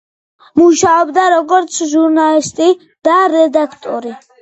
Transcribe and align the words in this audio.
მუშაობდა 0.61 1.27
როგორც 1.35 1.79
ჟურნალისტი 1.93 2.73
და 3.11 3.23
რედაქტორი. 3.39 4.21